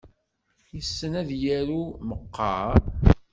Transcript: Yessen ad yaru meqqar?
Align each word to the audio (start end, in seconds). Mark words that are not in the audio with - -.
Yessen 0.75 1.11
ad 1.21 1.29
yaru 1.41 1.83
meqqar? 2.07 2.69